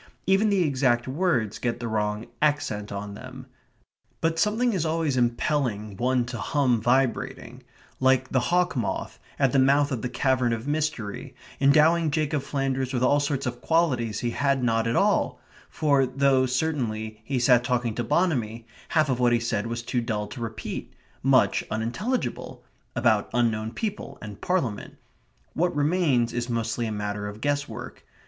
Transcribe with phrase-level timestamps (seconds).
[0.25, 3.45] Even the exact words get the wrong accent on them.
[4.19, 7.61] But something is always impelling one to hum vibrating,
[7.99, 12.95] like the hawk moth, at the mouth of the cavern of mystery, endowing Jacob Flanders
[12.95, 17.63] with all sorts of qualities he had not at all for though, certainly, he sat
[17.63, 20.91] talking to Bonamy, half of what he said was too dull to repeat;
[21.21, 22.63] much unintelligible
[22.95, 24.97] (about unknown people and Parliament);
[25.53, 28.03] what remains is mostly a matter of guess work.